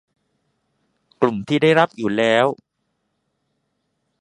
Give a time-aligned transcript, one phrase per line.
[1.21, 2.45] กลุ่มที่ได้รับอยู่แล้ว